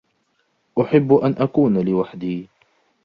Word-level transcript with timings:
احب 0.81 1.13
أن 1.13 1.35
اكون 1.37 1.77
لوحدي 1.85 2.47